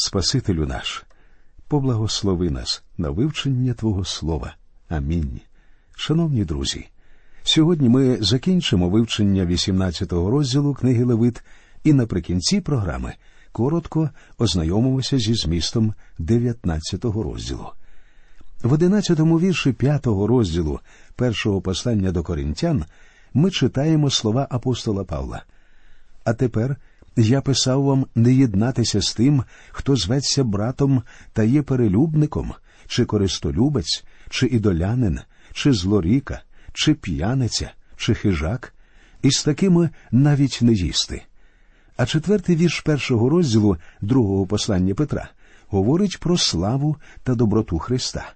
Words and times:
Спасителю 0.00 0.66
наш, 0.66 1.04
поблагослови 1.68 2.50
нас 2.50 2.82
на 2.98 3.10
вивчення 3.10 3.74
Твого 3.74 4.04
Слова. 4.04 4.54
Амінь. 4.88 5.40
Шановні 5.96 6.44
друзі, 6.44 6.88
сьогодні 7.42 7.88
ми 7.88 8.16
закінчимо 8.20 8.88
вивчення 8.88 9.46
18-го 9.46 10.30
розділу 10.30 10.74
книги 10.74 11.04
Левит 11.04 11.42
і 11.84 11.92
наприкінці 11.92 12.60
програми 12.60 13.14
коротко 13.52 14.10
ознайомимося 14.38 15.18
зі 15.18 15.34
змістом 15.34 15.94
19-го 16.18 17.22
розділу. 17.22 17.68
В 18.62 18.72
11-му 18.72 19.40
вірші 19.40 19.70
5-го 19.70 20.26
розділу 20.26 20.80
першого 21.16 21.60
послання 21.60 22.12
до 22.12 22.22
коринтян 22.22 22.84
ми 23.34 23.50
читаємо 23.50 24.10
слова 24.10 24.46
апостола 24.50 25.04
Павла. 25.04 25.42
А 26.24 26.32
тепер 26.32 26.76
я 27.22 27.40
писав 27.40 27.82
вам 27.82 28.06
не 28.14 28.34
єднатися 28.34 29.02
з 29.02 29.14
тим, 29.14 29.44
хто 29.70 29.96
зветься 29.96 30.44
братом 30.44 31.02
та 31.32 31.42
є 31.42 31.62
перелюбником, 31.62 32.54
чи 32.86 33.04
користолюбець, 33.04 34.04
чи 34.30 34.46
ідолянин, 34.46 35.20
чи 35.52 35.72
злоріка, 35.72 36.42
чи 36.72 36.94
п'яниця, 36.94 37.70
чи 37.96 38.14
хижак, 38.14 38.74
і 39.22 39.30
з 39.30 39.44
такими 39.44 39.90
навіть 40.10 40.58
не 40.62 40.72
їсти. 40.72 41.22
А 41.96 42.06
четвертий 42.06 42.56
вірш 42.56 42.80
першого 42.80 43.28
розділу 43.28 43.76
другого 44.00 44.46
послання 44.46 44.94
Петра 44.94 45.30
говорить 45.68 46.20
про 46.20 46.38
славу 46.38 46.96
та 47.22 47.34
доброту 47.34 47.78
Христа. 47.78 48.32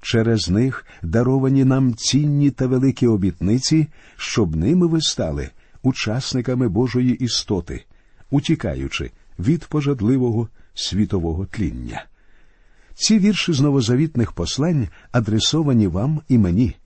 Через 0.00 0.48
них 0.48 0.86
даровані 1.02 1.64
нам 1.64 1.94
цінні 1.94 2.50
та 2.50 2.66
великі 2.66 3.06
обітниці, 3.06 3.86
щоб 4.16 4.56
ними 4.56 4.86
ви 4.86 5.00
стали 5.00 5.50
учасниками 5.82 6.68
Божої 6.68 7.14
істоти, 7.14 7.84
утікаючи 8.30 9.10
від 9.38 9.64
пожадливого 9.64 10.48
світового 10.74 11.46
тління. 11.46 12.04
Ці 12.94 13.18
вірші 13.18 13.52
з 13.52 13.60
новозавітних 13.60 14.32
послань 14.32 14.88
адресовані 15.12 15.86
вам 15.86 16.20
і 16.28 16.38
мені. 16.38 16.76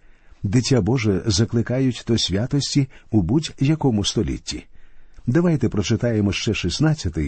Дитя 0.42 0.80
Боже 0.80 1.22
закликають 1.26 2.04
до 2.06 2.18
святості 2.18 2.88
у 3.10 3.22
будь-якому 3.22 4.04
столітті. 4.04 4.64
Давайте 5.26 5.68
прочитаємо 5.68 6.32
ще 6.32 6.54
16 6.54 7.18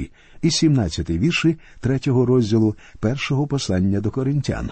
і 0.42 0.50
17 0.50 1.10
вірші 1.10 1.56
третього 1.80 2.26
розділу 2.26 2.76
першого 3.00 3.46
послання 3.46 4.00
до 4.00 4.10
коринтян. 4.10 4.70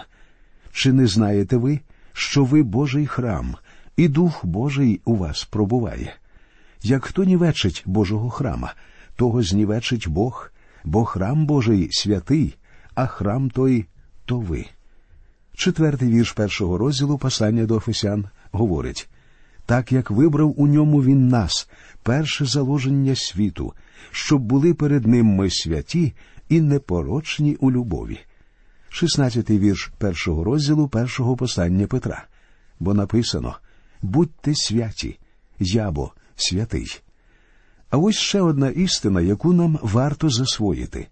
Чи 0.71 0.93
не 0.93 1.07
знаєте 1.07 1.57
ви, 1.57 1.79
що 2.13 2.43
ви 2.43 2.63
Божий 2.63 3.07
храм, 3.07 3.55
і 3.97 4.07
Дух 4.07 4.45
Божий 4.45 5.01
у 5.05 5.15
вас 5.15 5.43
пробуває? 5.43 6.15
Як 6.83 7.05
хто 7.05 7.23
нівечить 7.23 7.83
Божого 7.85 8.29
храма, 8.29 8.73
того 9.15 9.43
знівечить 9.43 10.07
Бог, 10.07 10.51
бо 10.83 11.05
храм 11.05 11.45
Божий 11.45 11.89
святий, 11.91 12.55
а 12.95 13.07
храм 13.07 13.49
той 13.49 13.85
то 14.25 14.39
ви. 14.39 14.65
Четвертий 15.55 16.09
вірш 16.09 16.31
першого 16.31 16.77
розділу 16.77 17.17
послання 17.17 17.65
до 17.65 17.75
Офесян 17.75 18.25
говорить 18.51 19.09
так 19.65 19.91
як 19.91 20.11
вибрав 20.11 20.61
у 20.61 20.67
ньому 20.67 21.03
він 21.03 21.27
нас, 21.27 21.69
перше 22.03 22.45
заложення 22.45 23.15
світу, 23.15 23.73
щоб 24.11 24.41
були 24.41 24.73
перед 24.73 25.07
ним 25.07 25.25
ми 25.25 25.49
святі 25.49 26.13
і 26.49 26.61
непорочні 26.61 27.55
у 27.55 27.71
любові. 27.71 28.19
Шістнадцятий 28.89 29.59
вірш 29.59 29.91
першого 29.97 30.43
розділу 30.43 30.87
першого 30.87 31.37
послання 31.37 31.87
Петра. 31.87 32.27
Бо 32.79 32.93
написано 32.93 33.55
Будьте 34.01 34.55
святі, 34.55 35.19
я 35.59 35.91
бо 35.91 36.11
святий. 36.35 37.01
А 37.95 37.97
ось 37.97 38.15
ще 38.15 38.41
одна 38.41 38.69
істина, 38.69 39.21
яку 39.21 39.53
нам 39.53 39.79
варто 39.81 40.29
засвоїти. 40.29 41.07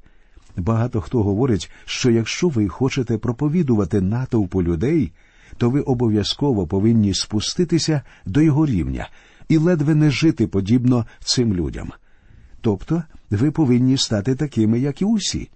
Багато 0.57 1.01
хто 1.01 1.23
говорить, 1.23 1.71
що 1.85 2.11
якщо 2.11 2.49
ви 2.49 2.67
хочете 2.67 3.17
проповідувати 3.17 4.01
натовпу 4.01 4.63
людей, 4.63 5.11
то 5.57 5.69
ви 5.69 5.81
обов'язково 5.81 6.67
повинні 6.67 7.13
спуститися 7.13 8.01
до 8.25 8.41
його 8.41 8.65
рівня 8.65 9.09
і 9.49 9.57
ледве 9.57 9.95
не 9.95 10.11
жити 10.11 10.47
подібно 10.47 11.05
цим 11.19 11.53
людям. 11.53 11.91
Тобто 12.61 13.03
ви 13.29 13.51
повинні 13.51 13.97
стати 13.97 14.35
такими, 14.35 14.79
як 14.79 15.01
і 15.01 15.05
усі. 15.05 15.49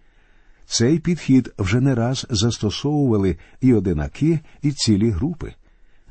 Цей 0.65 0.99
підхід 0.99 1.53
вже 1.57 1.81
не 1.81 1.95
раз 1.95 2.27
застосовували 2.29 3.37
і 3.61 3.73
одинаки, 3.73 4.39
і 4.61 4.71
цілі 4.71 5.09
групи. 5.09 5.53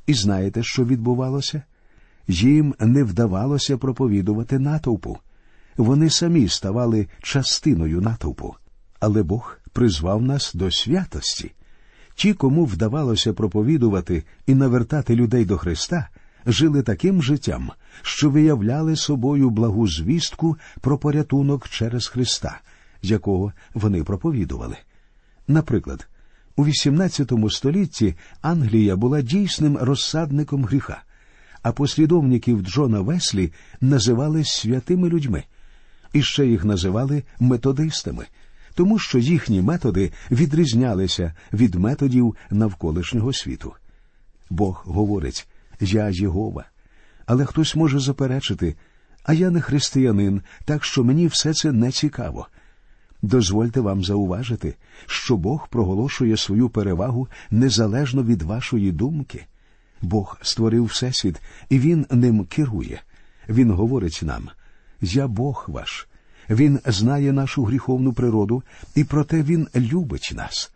І 0.07 0.15
знаєте, 0.15 0.63
що 0.63 0.85
відбувалося? 0.85 1.63
Їм 2.29 2.75
не 2.81 3.05
вдавалося 3.05 3.79
проповідувати 3.79 4.59
натовпу. 4.59 5.19
Вони 5.77 6.11
самі 6.11 6.49
ставали 6.49 7.07
частиною 7.23 8.01
натовпу. 8.01 8.55
Але 9.01 9.23
Бог 9.23 9.57
призвав 9.73 10.23
нас 10.23 10.55
до 10.55 10.71
святості. 10.71 11.53
Ті, 12.15 12.35
кому 12.35 12.65
вдавалося 12.65 13.33
проповідувати 13.33 14.25
і 14.47 14.55
навертати 14.55 15.17
людей 15.17 15.45
до 15.45 15.59
Христа, 15.59 16.09
жили 16.47 16.83
таким 16.83 17.23
життям, 17.23 17.71
що 18.03 18.31
виявляли 18.31 18.97
собою 18.97 19.51
благу 19.51 19.89
звістку 19.89 20.57
про 20.81 20.99
порятунок 20.99 21.69
через 21.69 22.07
Христа, 22.07 22.61
якого 23.03 23.53
вони 23.75 24.05
проповідували. 24.05 24.77
Наприклад, 25.49 26.09
у 26.57 26.65
XVIII 26.65 27.51
столітті 27.51 28.15
Англія 28.43 28.97
була 28.97 29.23
дійсним 29.23 29.79
розсадником 29.81 30.65
гріха, 30.65 31.03
а 31.66 31.72
послідовників 31.72 32.60
Джона 32.60 33.00
Веслі 33.00 33.53
називали 33.81 34.44
святими 34.44 35.09
людьми, 35.09 35.44
і 36.12 36.22
ще 36.22 36.47
їх 36.47 36.65
називали 36.65 37.22
методистами 37.41 38.27
тому 38.75 38.99
що 38.99 39.19
їхні 39.19 39.62
методи 39.62 40.12
відрізнялися 40.31 41.34
від 41.53 41.75
методів 41.75 42.37
навколишнього 42.50 43.32
світу. 43.32 43.72
Бог 44.50 44.82
говорить 44.87 45.49
Я 45.81 46.09
Єгова. 46.09 46.65
Але 47.27 47.44
хтось 47.44 47.77
може 47.77 47.98
заперечити, 47.98 48.77
а 49.22 49.33
я 49.33 49.50
не 49.50 49.60
християнин, 49.60 50.43
так 50.65 50.84
що 50.84 51.04
мені 51.04 51.27
все 51.27 51.54
це 51.54 51.72
не 51.72 51.91
цікаво. 51.91 52.48
Дозвольте 53.22 53.81
вам 53.81 54.04
зауважити, 54.04 54.75
що 55.06 55.37
Бог 55.37 55.69
проголошує 55.69 56.37
свою 56.37 56.69
перевагу 56.69 57.28
незалежно 57.50 58.22
від 58.22 58.43
вашої 58.43 58.93
думки. 58.93 59.47
Бог 60.03 60.39
створив 60.43 60.84
Всесвіт, 60.84 61.37
і 61.69 61.79
Він 61.79 62.07
ним 62.11 62.45
керує. 62.45 63.01
Він 63.49 63.71
говорить 63.71 64.21
нам 64.23 64.49
Я 65.01 65.29
Бог 65.29 65.65
ваш, 65.69 66.09
він 66.51 66.81
знає 66.87 67.33
нашу 67.33 67.65
гріховну 67.65 68.12
природу, 68.12 68.62
і 68.95 69.05
проте 69.05 69.43
Він 69.43 69.69
любить 69.75 70.33
нас. 70.34 70.73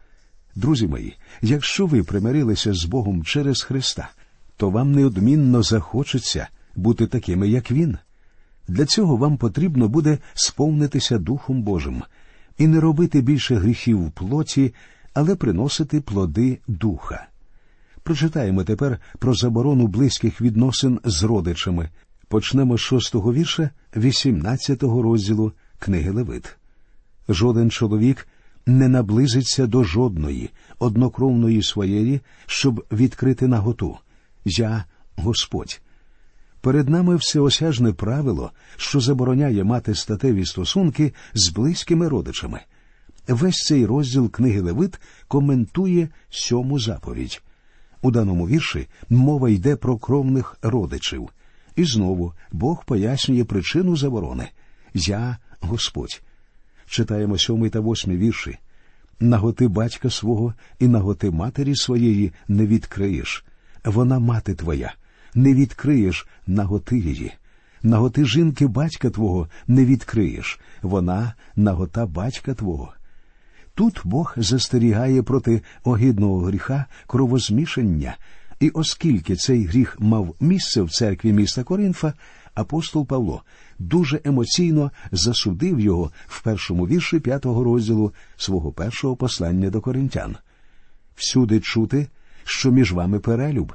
Друзі 0.54 0.86
мої, 0.86 1.16
якщо 1.42 1.86
ви 1.86 2.02
примирилися 2.02 2.74
з 2.74 2.84
Богом 2.84 3.24
через 3.24 3.62
Христа, 3.62 4.08
то 4.56 4.70
вам 4.70 4.92
неодмінно 4.92 5.62
захочеться 5.62 6.48
бути 6.76 7.06
такими, 7.06 7.48
як 7.48 7.70
Він. 7.70 7.98
Для 8.68 8.86
цього 8.86 9.16
вам 9.16 9.36
потрібно 9.36 9.88
буде 9.88 10.18
сповнитися 10.34 11.18
Духом 11.18 11.62
Божим 11.62 12.02
і 12.58 12.66
не 12.66 12.80
робити 12.80 13.20
більше 13.20 13.54
гріхів 13.54 14.06
в 14.06 14.10
плоті, 14.10 14.74
але 15.14 15.36
приносити 15.36 16.00
плоди 16.00 16.58
духа. 16.68 17.26
Прочитаємо 18.10 18.64
тепер 18.64 18.98
про 19.18 19.34
заборону 19.34 19.86
близьких 19.86 20.40
відносин 20.40 21.00
з 21.04 21.22
родичами, 21.22 21.88
Почнемо 22.28 22.76
з 22.76 22.80
шостого 22.80 23.32
вірша, 23.32 23.70
вісімнадцятого 23.96 25.02
розділу 25.02 25.52
книги 25.78 26.10
Левит. 26.10 26.56
Жоден 27.28 27.70
чоловік 27.70 28.28
не 28.66 28.88
наблизиться 28.88 29.66
до 29.66 29.84
жодної 29.84 30.50
однокровної 30.78 31.62
своєї, 31.62 32.20
щоб 32.46 32.84
відкрити 32.92 33.48
наготу. 33.48 33.98
Я 34.44 34.84
Господь. 35.16 35.80
Перед 36.60 36.88
нами 36.88 37.16
всеосяжне 37.16 37.92
правило, 37.92 38.52
що 38.76 39.00
забороняє 39.00 39.64
мати 39.64 39.94
статеві 39.94 40.44
стосунки 40.44 41.12
з 41.34 41.48
близькими 41.48 42.08
родичами. 42.08 42.60
Весь 43.28 43.58
цей 43.66 43.86
розділ 43.86 44.30
книги 44.30 44.60
Левит 44.60 45.00
коментує 45.28 46.08
сьому 46.30 46.78
заповідь. 46.78 47.42
У 48.02 48.10
даному 48.10 48.48
вірші 48.48 48.88
мова 49.08 49.50
йде 49.50 49.76
про 49.76 49.96
кровних 49.98 50.58
родичів. 50.62 51.28
І 51.76 51.84
знову 51.84 52.32
Бог 52.52 52.84
пояснює 52.84 53.44
причину 53.44 53.96
заборони 53.96 54.48
Я 54.94 55.38
Господь. 55.60 56.22
Читаємо 56.86 57.38
сьомий 57.38 57.70
та 57.70 57.80
восьмий 57.80 58.16
вірші. 58.16 58.58
Наготи 59.20 59.68
батька 59.68 60.10
свого 60.10 60.54
і 60.78 60.88
наготи 60.88 61.30
матері 61.30 61.76
своєї 61.76 62.32
не 62.48 62.66
відкриєш. 62.66 63.44
Вона 63.84 64.18
мати 64.18 64.54
твоя, 64.54 64.94
не 65.34 65.54
відкриєш 65.54 66.26
наготи 66.46 66.98
її. 66.98 67.32
Наготи 67.82 68.24
жінки 68.24 68.66
батька 68.66 69.10
твого 69.10 69.48
не 69.66 69.84
відкриєш, 69.84 70.60
вона 70.82 71.34
нагота 71.56 72.06
батька 72.06 72.54
твого. 72.54 72.92
Тут 73.74 74.00
Бог 74.04 74.34
застерігає 74.36 75.22
проти 75.22 75.62
огидного 75.84 76.38
гріха 76.40 76.86
кровозмішання 77.06 78.16
і 78.60 78.70
оскільки 78.70 79.36
цей 79.36 79.64
гріх 79.64 79.96
мав 80.00 80.34
місце 80.40 80.82
в 80.82 80.90
церкві 80.90 81.32
міста 81.32 81.64
Коринфа, 81.64 82.12
апостол 82.54 83.06
Павло 83.06 83.42
дуже 83.78 84.20
емоційно 84.24 84.90
засудив 85.12 85.80
його 85.80 86.10
в 86.26 86.42
першому 86.42 86.86
вірші 86.86 87.20
п'ятого 87.20 87.64
розділу 87.64 88.12
свого 88.36 88.72
першого 88.72 89.16
послання 89.16 89.70
до 89.70 89.80
коринтян. 89.80 90.36
Всюди 91.16 91.60
чути, 91.60 92.08
що 92.44 92.70
між 92.70 92.92
вами 92.92 93.18
перелюб, 93.18 93.72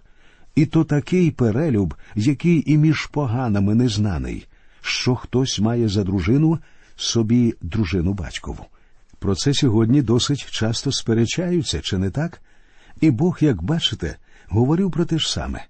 і 0.56 0.66
то 0.66 0.84
такий 0.84 1.32
перелюб, 1.32 1.96
який 2.16 2.72
і 2.72 2.78
між 2.78 3.06
поганими 3.06 3.76
незнаний, 3.76 4.48
що 4.82 5.16
хтось 5.16 5.60
має 5.60 5.88
за 5.88 6.04
дружину 6.04 6.60
собі 6.96 7.54
дружину 7.62 8.14
батькову. 8.14 8.66
Про 9.26 9.36
це 9.36 9.54
сьогодні 9.54 10.02
досить 10.02 10.52
часто 10.52 10.92
сперечаються, 10.92 11.82
чи 11.82 11.98
не 11.98 12.10
так? 12.10 12.42
І 13.02 13.12
Бог, 13.12 13.38
як 13.42 13.64
бачите, 13.64 14.16
говорив 14.48 14.92
про 14.92 15.06
те 15.06 15.20
ж 15.20 15.32
саме. 15.32 15.66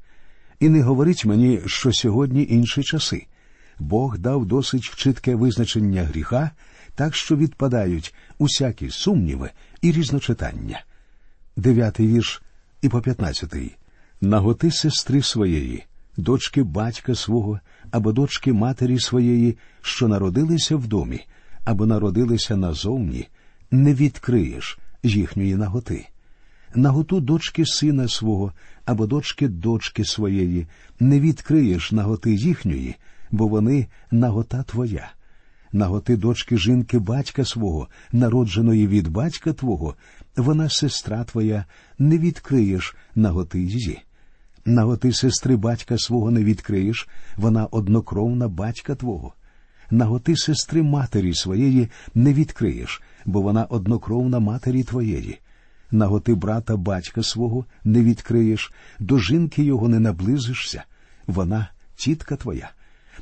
І 0.60 0.70
не 0.70 0.82
говорить 0.82 1.26
мені, 1.26 1.62
що 1.66 1.94
сьогодні 1.94 2.48
інші 2.50 2.84
часи. 2.84 3.26
Бог 3.80 4.18
дав 4.18 4.46
досить 4.46 4.82
чітке 4.96 5.36
визначення 5.36 6.04
гріха, 6.04 6.52
так 6.96 7.16
що 7.16 7.36
відпадають 7.36 8.16
усякі 8.38 8.90
сумніви 8.90 9.52
і 9.82 9.92
різночитання. 9.92 10.84
Дев'ятий 11.56 12.08
вірш 12.08 12.42
і 12.82 12.90
по 12.90 13.02
п'ятнадцятий. 13.02 13.76
Наготи 14.22 14.72
сестри 14.72 15.22
своєї, 15.22 15.84
дочки 16.18 16.64
батька 16.64 17.16
свого 17.16 17.60
або 17.92 18.12
дочки 18.12 18.54
матері 18.54 19.00
своєї, 19.00 19.58
що 19.82 20.08
народилися 20.08 20.76
в 20.76 20.88
домі, 20.88 21.26
або 21.66 21.86
народилися 21.86 22.56
назовні, 22.56 23.28
не 23.72 23.94
відкриєш 23.94 24.80
їхньої 25.04 25.56
наготи. 25.56 26.08
Наготу 26.76 27.20
дочки 27.20 27.66
сина 27.66 28.08
свого 28.08 28.54
або 28.86 29.08
дочки 29.08 29.48
дочки 29.48 30.06
своєї, 30.06 30.68
не 31.00 31.20
відкриєш 31.20 31.92
наготи 31.92 32.34
їхньої, 32.34 32.96
бо 33.32 33.48
вони 33.48 33.88
нагота 34.12 34.64
твоя. 34.64 35.12
Наготи 35.72 36.18
дочки 36.18 36.58
жінки 36.58 37.00
батька 37.00 37.46
свого, 37.46 37.88
народженої 38.12 38.88
від 38.88 39.08
батька 39.08 39.54
твого, 39.54 39.96
вона 40.36 40.70
сестра 40.70 41.24
твоя, 41.24 41.66
не 42.00 42.18
відкриєш 42.18 42.96
наготи 43.16 43.60
її. 43.60 44.00
Наготи 44.66 45.14
сестри 45.14 45.56
батька 45.56 45.98
свого 45.98 46.32
не 46.32 46.44
відкриєш, 46.44 47.08
вона 47.38 47.66
однокровна 47.66 48.48
батька 48.48 48.96
твого. 48.96 49.34
Наготи 49.92 50.36
сестри 50.36 50.84
матері 50.84 51.34
своєї 51.34 51.90
не 52.16 52.34
відкриєш, 52.34 53.02
бо 53.26 53.42
вона 53.42 53.66
однокровна 53.66 54.40
матері 54.40 54.84
твоєї. 54.84 55.40
Наготи 55.92 56.34
брата 56.34 56.78
батька 56.78 57.24
свого 57.24 57.66
не 57.84 58.04
відкриєш, 58.04 58.74
до 59.00 59.20
жінки 59.20 59.64
його 59.64 59.88
не 59.88 60.00
наблизишся, 60.00 60.84
вона 61.28 61.70
тітка 61.96 62.36
твоя. 62.36 62.72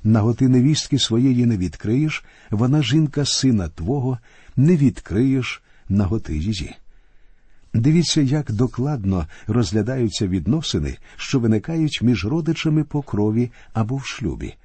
Наготи 0.03 0.47
невістки 0.47 0.99
своєї 0.99 1.45
не 1.45 1.57
відкриєш, 1.57 2.23
вона 2.51 2.83
жінка 2.83 3.25
сина 3.25 3.67
твого, 3.67 4.17
не 4.55 4.77
відкриєш 4.77 5.61
наготи 5.89 6.37
її. 6.37 6.75
Дивіться, 7.73 8.21
як 8.21 8.51
докладно 8.51 9.27
розглядаються 9.47 10.27
відносини, 10.27 10.97
що 11.17 11.39
виникають 11.39 11.99
між 12.01 12.25
родичами 12.25 12.83
по 12.83 13.01
крові 13.01 13.51
або 13.73 13.95
в 13.95 14.05
шлюбі, 14.05 14.55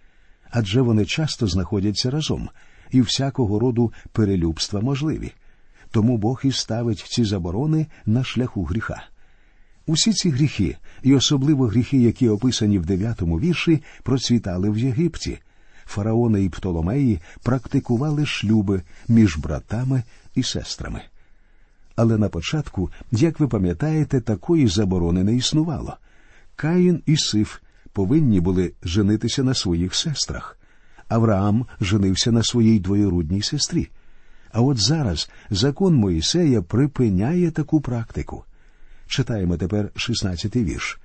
адже 0.50 0.80
вони 0.80 1.04
часто 1.04 1.46
знаходяться 1.46 2.10
разом, 2.10 2.48
і 2.90 3.00
всякого 3.00 3.58
роду 3.58 3.92
перелюбства 4.12 4.80
можливі. 4.80 5.32
Тому 5.90 6.18
Бог 6.18 6.40
і 6.44 6.52
ставить 6.52 6.98
ці 6.98 7.24
заборони 7.24 7.86
на 8.06 8.24
шляху 8.24 8.64
гріха. 8.64 9.02
Усі 9.86 10.12
ці 10.12 10.30
гріхи, 10.30 10.76
і 11.02 11.14
особливо 11.14 11.66
гріхи, 11.66 11.98
які 11.98 12.28
описані 12.28 12.78
в 12.78 12.86
дев'ятому 12.86 13.40
вірші, 13.40 13.82
процвітали 14.02 14.70
в 14.70 14.78
Єгипті. 14.78 15.38
Фараони 15.86 16.44
і 16.44 16.48
Птоломеї 16.48 17.20
практикували 17.42 18.26
шлюби 18.26 18.82
між 19.08 19.36
братами 19.36 20.02
і 20.34 20.42
сестрами. 20.42 21.02
Але 21.96 22.18
на 22.18 22.28
початку, 22.28 22.90
як 23.12 23.40
ви 23.40 23.48
пам'ятаєте, 23.48 24.20
такої 24.20 24.68
заборони 24.68 25.24
не 25.24 25.34
існувало. 25.34 25.96
Каїн 26.56 27.02
і 27.06 27.16
Сиф 27.16 27.58
повинні 27.92 28.40
були 28.40 28.72
женитися 28.82 29.42
на 29.42 29.54
своїх 29.54 29.94
сестрах. 29.94 30.57
Авраам 31.08 31.66
женився 31.80 32.32
на 32.32 32.42
своїй 32.42 32.80
двоюрудній 32.80 33.42
сестрі. 33.42 33.88
А 34.52 34.60
от 34.60 34.78
зараз 34.78 35.30
закон 35.50 35.94
Моїсея 35.94 36.62
припиняє 36.62 37.50
таку 37.50 37.80
практику. 37.80 38.44
Читаємо 39.06 39.56
тепер 39.56 39.90
16-й 39.96 40.64
вірш. 40.64 41.00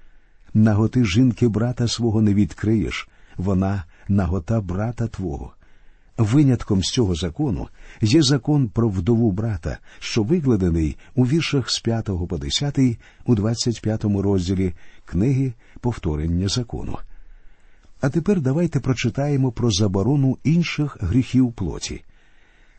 Наготи 0.53 1.05
жінки 1.05 1.47
брата 1.47 1.87
свого 1.87 2.21
не 2.21 2.33
відкриєш, 2.33 3.07
вона 3.37 3.83
нагота 4.07 4.61
брата 4.61 5.07
твого. 5.07 5.53
Винятком 6.17 6.83
з 6.83 6.87
цього 6.87 7.15
закону 7.15 7.67
є 8.01 8.21
закон 8.21 8.69
про 8.69 8.89
вдову 8.89 9.31
брата, 9.31 9.77
що 9.99 10.23
викладений 10.23 10.97
у 11.15 11.25
віршах 11.25 11.69
з 11.69 11.79
5 11.79 12.05
по 12.29 12.37
10 12.37 12.79
у 13.25 13.35
25 13.35 14.03
розділі 14.03 14.73
книги 15.05 15.53
Повторення 15.79 16.47
закону. 16.47 16.97
А 18.03 18.09
тепер 18.09 18.41
давайте 18.41 18.79
прочитаємо 18.79 19.51
про 19.51 19.71
заборону 19.71 20.37
інших 20.43 20.97
гріхів 21.01 21.53
плоті. 21.53 22.01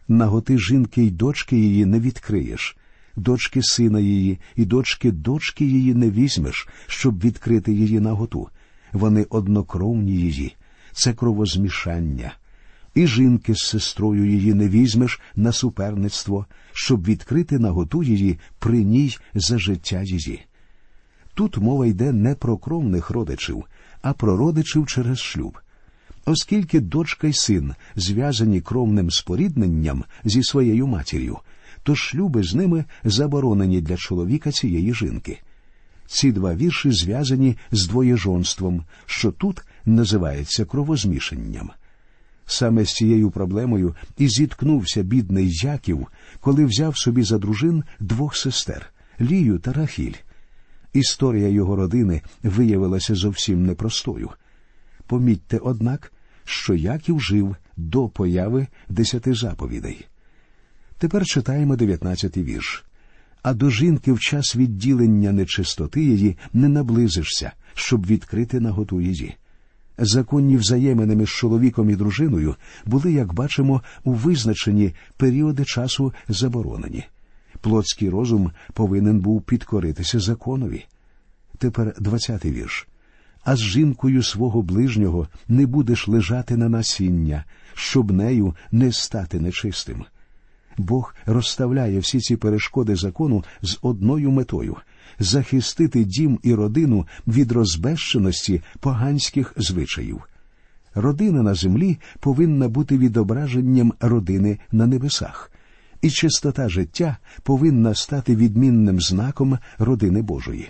Наготи 0.08 0.58
жінки 0.58 1.02
й 1.02 1.10
дочки 1.10 1.56
її 1.56 1.86
не 1.86 2.00
відкриєш, 2.00 2.76
дочки 3.16 3.62
сина 3.62 4.00
її 4.00 4.38
і 4.56 4.64
дочки 4.64 5.12
дочки 5.12 5.64
її 5.64 5.94
не 5.94 6.10
візьмеш, 6.10 6.68
щоб 6.86 7.20
відкрити 7.20 7.72
її 7.72 8.00
наготу. 8.00 8.48
Вони 8.92 9.26
однокровні 9.30 10.12
її, 10.12 10.56
це 10.92 11.12
кровозмішання 11.12 12.34
і 12.94 13.06
жінки 13.06 13.54
з 13.54 13.58
сестрою 13.58 14.30
її 14.30 14.54
не 14.54 14.68
візьмеш 14.68 15.20
на 15.36 15.52
суперництво, 15.52 16.46
щоб 16.72 17.04
відкрити 17.04 17.58
наготу 17.58 18.02
її 18.02 18.38
при 18.58 18.84
ній 18.84 19.16
за 19.34 19.58
життя 19.58 20.02
її. 20.02 20.40
Тут 21.34 21.58
мова 21.58 21.86
йде 21.86 22.12
не 22.12 22.34
про 22.34 22.56
кровних 22.56 23.10
родичів, 23.10 23.64
а 24.04 24.12
про 24.12 24.36
родичів 24.36 24.86
через 24.86 25.18
шлюб. 25.18 25.58
Оскільки 26.24 26.80
дочка 26.80 27.26
й 27.26 27.32
син 27.32 27.74
зв'язані 27.96 28.60
кровним 28.60 29.10
спорідненням 29.10 30.04
зі 30.24 30.42
своєю 30.42 30.86
матір'ю, 30.86 31.38
то 31.82 31.94
шлюби 31.94 32.42
з 32.42 32.54
ними 32.54 32.84
заборонені 33.04 33.80
для 33.80 33.96
чоловіка 33.96 34.52
цієї 34.52 34.94
жінки. 34.94 35.40
Ці 36.06 36.32
два 36.32 36.54
вірші 36.54 36.92
зв'язані 36.92 37.56
з 37.72 37.86
двоєжонством, 37.86 38.84
що 39.06 39.32
тут 39.32 39.62
називається 39.84 40.64
кровозмішанням. 40.64 41.70
Саме 42.46 42.84
з 42.84 42.92
цією 42.92 43.30
проблемою 43.30 43.94
і 44.18 44.28
зіткнувся 44.28 45.02
бідний 45.02 45.50
Яків, 45.50 46.06
коли 46.40 46.64
взяв 46.64 46.98
собі 46.98 47.22
за 47.22 47.38
дружин 47.38 47.84
двох 48.00 48.36
сестер 48.36 48.92
Лію 49.20 49.58
та 49.58 49.72
Рахіль. 49.72 50.14
Історія 50.94 51.48
його 51.48 51.76
родини 51.76 52.22
виявилася 52.42 53.14
зовсім 53.14 53.66
непростою. 53.66 54.30
Помітьте, 55.06 55.58
однак, 55.58 56.12
що 56.44 56.74
Яків 56.74 57.20
жив 57.20 57.56
до 57.76 58.08
появи 58.08 58.66
десяти 58.88 59.34
заповідей. 59.34 60.06
Тепер 60.98 61.24
читаємо 61.24 61.76
дев'ятнадцятий 61.76 62.42
вірш. 62.42 62.84
А 63.42 63.54
до 63.54 63.70
жінки 63.70 64.12
в 64.12 64.20
час 64.20 64.56
відділення 64.56 65.32
нечистоти 65.32 66.04
її 66.04 66.36
не 66.52 66.68
наблизишся, 66.68 67.52
щоб 67.74 68.06
відкрити 68.06 68.60
наготу 68.60 69.00
її. 69.00 69.34
Законні 69.98 70.56
взаємини 70.56 71.16
між 71.16 71.30
чоловіком 71.30 71.90
і 71.90 71.96
дружиною 71.96 72.56
були, 72.86 73.12
як 73.12 73.34
бачимо, 73.34 73.82
у 74.04 74.12
визначені 74.12 74.94
періоди 75.16 75.64
часу 75.64 76.12
заборонені. 76.28 77.04
Плотський 77.64 78.10
розум 78.10 78.50
повинен 78.72 79.20
був 79.20 79.42
підкоритися 79.42 80.20
законові. 80.20 80.84
Тепер 81.58 81.94
двадцятий 82.00 82.52
вірш. 82.52 82.88
А 83.44 83.56
з 83.56 83.60
жінкою 83.60 84.22
свого 84.22 84.62
ближнього 84.62 85.28
не 85.48 85.66
будеш 85.66 86.08
лежати 86.08 86.56
на 86.56 86.68
насіння, 86.68 87.44
щоб 87.74 88.12
нею 88.12 88.54
не 88.72 88.92
стати 88.92 89.40
нечистим. 89.40 90.04
Бог 90.76 91.14
розставляє 91.26 91.98
всі 91.98 92.20
ці 92.20 92.36
перешкоди 92.36 92.96
закону 92.96 93.44
з 93.62 93.78
одною 93.82 94.30
метою 94.30 94.76
захистити 95.18 96.04
дім 96.04 96.38
і 96.42 96.54
родину 96.54 97.06
від 97.26 97.52
розбещеності 97.52 98.62
поганських 98.80 99.54
звичаїв. 99.56 100.22
Родина 100.94 101.42
на 101.42 101.54
землі 101.54 101.98
повинна 102.20 102.68
бути 102.68 102.98
відображенням 102.98 103.92
родини 104.00 104.58
на 104.72 104.86
небесах, 104.86 105.50
і 106.04 106.10
чистота 106.10 106.68
життя 106.68 107.16
повинна 107.42 107.94
стати 107.94 108.36
відмінним 108.36 109.00
знаком 109.00 109.58
родини 109.78 110.22
Божої. 110.22 110.68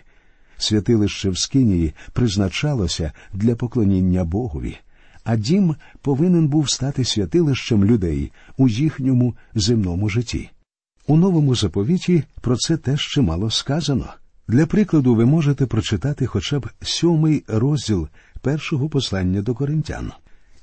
Святилище 0.59 1.31
в 1.31 1.39
Скинії 1.39 1.93
призначалося 2.13 3.13
для 3.33 3.57
поклоніння 3.57 4.25
Богові, 4.25 4.77
а 5.25 5.37
дім 5.37 5.75
повинен 6.03 6.49
був 6.49 6.71
стати 6.71 7.05
святилищем 7.05 7.85
людей 7.85 8.33
у 8.57 8.69
їхньому 8.69 9.35
земному 9.55 10.09
житті. 10.09 10.51
У 11.07 11.17
новому 11.17 11.55
заповіті 11.55 12.23
про 12.41 12.57
це 12.57 12.77
теж 12.77 13.01
чимало 13.01 13.51
сказано. 13.51 14.07
Для 14.49 14.67
прикладу, 14.67 15.15
ви 15.15 15.27
можете 15.27 15.67
прочитати 15.67 16.27
хоча 16.27 16.59
б 16.59 16.71
сьомий 16.83 17.45
розділ 17.49 18.09
першого 18.41 18.89
послання 18.89 19.43
до 19.43 19.55
коринтян. 19.55 20.13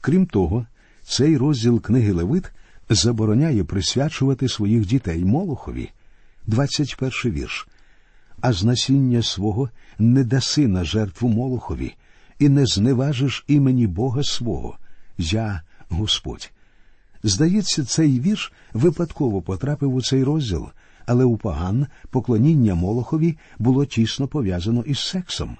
Крім 0.02 0.26
того, 0.26 0.66
цей 1.04 1.38
розділ 1.38 1.82
книги 1.82 2.12
Левит 2.12 2.52
забороняє 2.96 3.64
присвячувати 3.64 4.50
своїх 4.50 4.86
дітей 4.86 5.26
Молохові. 5.26 5.90
21 6.48 7.12
вірш. 7.26 7.68
А 8.42 8.54
з 8.54 8.64
насіння 8.64 9.24
свого 9.24 9.70
не 10.00 10.24
даси 10.24 10.68
на 10.68 10.84
жертву 10.84 11.30
Молохові, 11.30 11.94
і 12.40 12.50
не 12.50 12.66
зневажиш 12.66 13.46
імені 13.48 13.88
Бога 13.88 14.24
свого. 14.24 14.78
Я 15.18 15.62
Господь. 15.90 16.52
Здається, 17.24 17.86
цей 17.86 18.20
вірш 18.20 18.54
випадково 18.74 19.42
потрапив 19.42 19.96
у 19.96 20.02
цей 20.02 20.24
розділ, 20.24 20.68
але 21.06 21.26
у 21.26 21.38
поган 21.38 21.88
поклоніння 22.10 22.76
Молохові 22.76 23.38
було 23.60 23.86
тісно 23.86 24.28
пов'язано 24.28 24.82
із 24.82 25.00
сексом. 25.00 25.58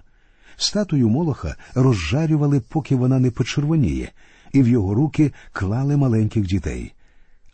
Статую 0.58 1.10
Молоха 1.10 1.56
розжарювали, 1.76 2.60
поки 2.60 2.96
вона 2.96 3.20
не 3.20 3.32
почервоніє, 3.32 4.12
і 4.54 4.64
в 4.64 4.68
його 4.68 4.94
руки 4.94 5.32
клали 5.52 5.98
маленьких 5.98 6.46
дітей. 6.46 6.94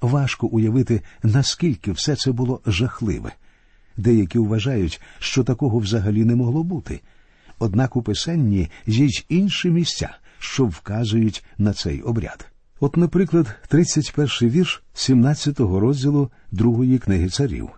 Важко 0.01 0.47
уявити, 0.47 1.01
наскільки 1.23 1.91
все 1.91 2.15
це 2.15 2.31
було 2.31 2.61
жахливе. 2.65 3.31
Деякі 3.97 4.39
вважають, 4.39 5.01
що 5.19 5.43
такого 5.43 5.79
взагалі 5.79 6.25
не 6.25 6.35
могло 6.35 6.63
бути. 6.63 7.01
Однак 7.59 7.95
у 7.95 8.01
писанні 8.01 8.69
є 8.85 9.05
й 9.05 9.25
інші 9.29 9.69
місця, 9.69 10.09
що 10.39 10.65
вказують 10.65 11.43
на 11.57 11.73
цей 11.73 12.01
обряд. 12.01 12.47
От, 12.79 12.97
наприклад, 12.97 13.55
31-й 13.71 14.49
вірш 14.49 14.83
17-го 14.95 15.79
розділу 15.79 16.31
другої 16.51 16.99
книги 16.99 17.29
царів. 17.29 17.69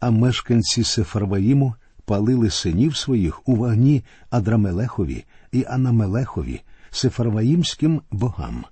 А 0.00 0.10
мешканці 0.10 0.84
Сефарваїму 0.84 1.74
палили 2.04 2.50
синів 2.50 2.96
своїх 2.96 3.48
у 3.48 3.56
вогні 3.56 4.04
Адрамелехові 4.30 5.24
і 5.52 5.64
Анамелехові, 5.68 6.60
Сефарваїмським 6.90 8.02
богам. 8.10 8.64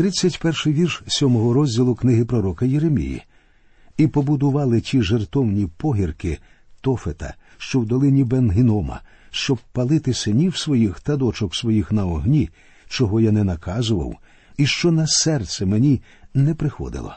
31-й 0.00 0.72
вірш 0.72 1.02
7-го 1.06 1.52
розділу 1.52 1.94
книги 1.94 2.24
пророка 2.24 2.66
Єремії. 2.66 3.22
І 3.96 4.06
побудували 4.06 4.80
ті 4.80 5.02
жертовні 5.02 5.68
погірки 5.76 6.38
Тофета, 6.80 7.34
що 7.58 7.80
в 7.80 7.86
долині 7.86 8.24
Бенгінома, 8.24 9.00
щоб 9.30 9.58
палити 9.72 10.14
синів 10.14 10.56
своїх 10.56 11.00
та 11.00 11.16
дочок 11.16 11.56
своїх 11.56 11.92
на 11.92 12.06
огні, 12.06 12.50
чого 12.88 13.20
я 13.20 13.32
не 13.32 13.44
наказував, 13.44 14.16
і 14.56 14.66
що 14.66 14.90
на 14.90 15.06
серце 15.06 15.66
мені 15.66 16.02
не 16.34 16.54
приходило. 16.54 17.14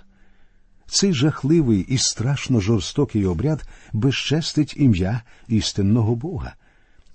Цей 0.85 1.13
жахливий 1.13 1.79
і 1.79 1.97
страшно 1.97 2.59
жорстокий 2.59 3.25
обряд 3.25 3.63
безчестить 3.93 4.77
ім'я 4.77 5.21
істинного 5.47 6.15
Бога. 6.15 6.53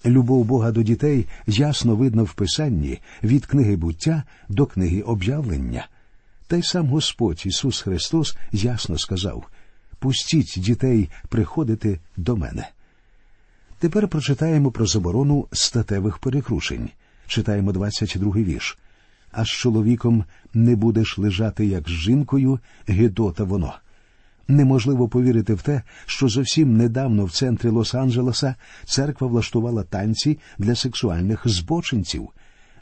Любов 0.07 0.45
Бога 0.45 0.73
до 0.73 0.83
дітей 0.83 1.27
ясно 1.47 1.97
видно 1.97 2.25
в 2.25 2.35
Писанні 2.35 2.99
від 3.23 3.47
книги 3.47 3.77
буття 3.77 4.23
до 4.49 4.67
книги 4.67 5.01
об'явлення. 5.01 5.89
Та 6.47 6.57
й 6.57 6.63
сам 6.63 6.87
Господь 6.87 7.43
Ісус 7.47 7.81
Христос 7.81 8.37
ясно 8.53 8.99
сказав 8.99 9.45
Пустіть 9.99 10.55
дітей 10.57 11.11
приходити 11.29 12.01
до 12.17 12.37
мене. 12.37 12.69
Тепер 13.79 14.09
прочитаємо 14.09 14.71
про 14.71 14.87
заборону 14.87 15.47
статевих 15.53 16.19
перекрушень. 16.19 16.91
Читаємо 17.27 17.73
22-й 17.73 18.45
вірш. 18.45 18.79
А 19.33 19.45
з 19.45 19.49
чоловіком 19.49 20.25
не 20.55 20.77
будеш 20.77 21.19
лежати, 21.19 21.67
як 21.67 21.89
з 21.89 21.93
жінкою, 21.93 22.59
гидота 22.87 23.45
воно. 23.45 23.75
Неможливо 24.49 25.09
повірити 25.09 25.55
в 25.55 25.63
те, 25.63 25.83
що 26.07 26.29
зовсім 26.29 26.77
недавно 26.77 27.25
в 27.25 27.33
центрі 27.33 27.69
Лос-Анджелеса 27.69 28.55
церква 28.85 29.29
влаштувала 29.29 29.83
танці 29.83 30.39
для 30.59 30.75
сексуальних 30.75 31.49
збочинців. 31.49 32.29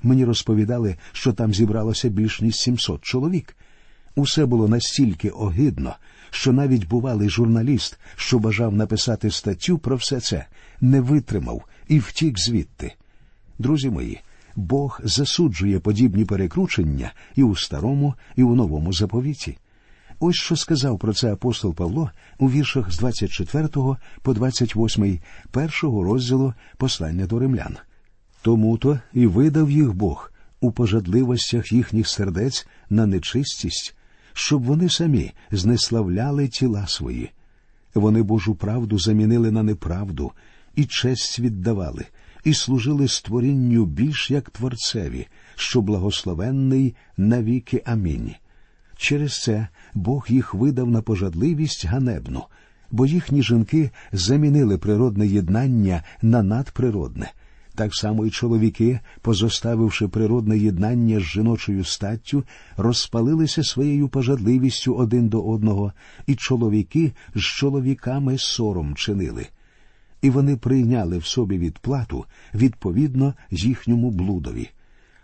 Мені 0.03 0.25
розповідали, 0.25 0.97
що 1.13 1.33
там 1.33 1.55
зібралося 1.55 2.09
більш 2.09 2.41
ніж 2.41 2.57
700 2.57 3.03
чоловік. 3.03 3.57
Усе 4.17 4.47
було 4.47 4.69
настільки 4.69 5.29
огидно, 5.29 5.97
що 6.31 6.53
навіть 6.53 6.89
бувалий 6.89 7.29
журналіст, 7.29 7.99
що 8.17 8.39
бажав 8.39 8.75
написати 8.75 9.31
статтю 9.31 9.79
про 9.79 9.97
все 9.97 10.21
це, 10.21 10.47
не 10.81 11.01
витримав 11.01 11.65
і 11.89 11.99
втік 11.99 12.39
звідти. 12.39 12.95
Друзі 13.59 13.91
мої, 13.91 14.21
Бог 14.57 15.01
засуджує 15.05 15.81
подібні 15.81 16.25
перекручення 16.25 17.13
і 17.35 17.43
у 17.43 17.57
старому, 17.57 18.15
і 18.37 18.43
у 18.43 18.55
новому 18.55 18.93
заповіті. 18.93 19.59
Ось 20.21 20.37
що 20.37 20.57
сказав 20.57 20.99
про 20.99 21.15
це 21.15 21.33
апостол 21.33 21.75
Павло 21.75 22.11
у 22.39 22.51
віршах 22.51 22.93
з 22.93 22.99
24 22.99 23.69
по 24.23 24.35
28 24.35 25.21
першого 25.51 26.05
розділу 26.05 26.55
послання 26.77 27.27
до 27.27 27.39
римлян. 27.39 27.77
Тому 28.43 28.79
то 28.79 28.99
і 29.13 29.27
видав 29.27 29.71
їх 29.71 29.95
Бог 29.95 30.33
у 30.61 30.73
пожадливостях 30.73 31.73
їхніх 31.73 32.09
сердець 32.09 32.67
на 32.91 33.07
нечистість, 33.07 33.97
щоб 34.33 34.63
вони 34.63 34.89
самі 34.89 35.33
знеславляли 35.51 36.49
тіла 36.49 36.87
свої. 36.87 37.31
Вони 37.95 38.23
Божу 38.23 38.55
правду 38.55 38.99
замінили 38.99 39.51
на 39.51 39.63
неправду 39.63 40.33
і 40.75 40.85
честь 40.85 41.41
віддавали, 41.41 42.05
і 42.45 42.55
служили 42.55 43.09
створінню 43.09 43.87
більш 43.87 44.31
як 44.31 44.51
творцеві, 44.51 45.27
що 45.55 45.81
благословенний 45.81 46.95
навіки. 47.17 47.83
Амінь. 47.87 48.35
Через 48.97 49.43
це 49.43 49.69
Бог 49.95 50.27
їх 50.29 50.55
видав 50.55 50.91
на 50.91 51.03
пожадливість 51.03 51.87
ганебну, 51.87 52.43
бо 52.91 53.07
їхні 53.07 53.43
жінки 53.43 53.91
замінили 54.13 54.79
природне 54.79 55.27
єднання 55.27 56.03
на 56.23 56.43
надприродне. 56.43 57.33
Так 57.75 57.95
само 57.95 58.27
й 58.27 58.31
чоловіки, 58.31 59.01
позоставивши 59.21 60.09
природне 60.09 60.59
єднання 60.59 61.21
з 61.21 61.23
жіночою 61.23 61.85
статтю, 61.85 62.45
розпалилися 62.77 63.65
своєю 63.65 64.09
пожадливістю 64.09 64.95
один 64.95 65.29
до 65.29 65.43
одного, 65.43 65.93
і 66.27 66.35
чоловіки 66.35 67.13
з 67.35 67.41
чоловіками 67.41 68.39
сором 68.39 68.95
чинили. 68.95 69.47
І 70.23 70.31
вони 70.31 70.57
прийняли 70.57 71.19
в 71.19 71.27
собі 71.27 71.59
відплату 71.59 72.25
відповідно 72.55 73.35
їхньому 73.51 74.11
блудові. 74.11 74.71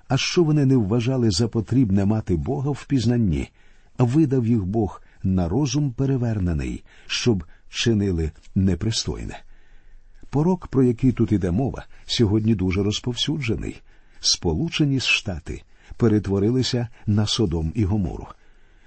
А 0.08 0.16
що 0.16 0.44
вони 0.44 0.66
не 0.66 0.76
вважали 0.76 1.30
за 1.30 1.48
потрібне 1.48 2.04
мати 2.04 2.36
Бога 2.36 2.70
в 2.70 2.84
пізнанні, 2.84 3.48
видав 3.98 4.46
їх 4.46 4.64
Бог 4.64 5.02
на 5.22 5.48
розум 5.48 5.92
перевернений, 5.92 6.84
щоб 7.06 7.44
чинили 7.68 8.30
непристойне. 8.54 9.42
Порок, 10.30 10.66
про 10.66 10.82
який 10.82 11.12
тут 11.12 11.32
іде 11.32 11.50
мова, 11.50 11.84
сьогодні 12.06 12.54
дуже 12.54 12.82
розповсюджений. 12.82 13.80
Сполучені 14.20 15.00
Штати 15.00 15.62
перетворилися 15.96 16.88
на 17.06 17.26
Содом 17.26 17.72
і 17.74 17.84
Гомору. 17.84 18.26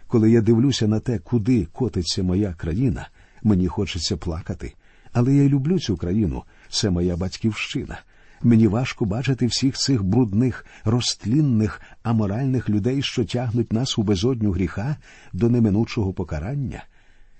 Коли 0.07 0.31
я 0.31 0.41
дивлюся 0.41 0.87
на 0.87 0.99
те, 0.99 1.19
куди 1.19 1.65
котиться 1.65 2.23
моя 2.23 2.53
країна, 2.53 3.09
мені 3.43 3.67
хочеться 3.67 4.17
плакати. 4.17 4.73
Але 5.13 5.33
я 5.33 5.49
люблю 5.49 5.79
цю 5.79 5.97
країну, 5.97 6.43
це 6.69 6.89
моя 6.89 7.17
батьківщина. 7.17 7.99
Мені 8.43 8.67
важко 8.67 9.05
бачити 9.05 9.45
всіх 9.45 9.75
цих 9.75 10.03
брудних, 10.03 10.65
розтлінних, 10.83 11.81
аморальних 12.03 12.69
людей, 12.69 13.01
що 13.01 13.25
тягнуть 13.25 13.73
нас 13.73 13.97
у 13.97 14.03
безодню 14.03 14.51
гріха 14.51 14.95
до 15.33 15.49
неминучого 15.49 16.13
покарання. 16.13 16.83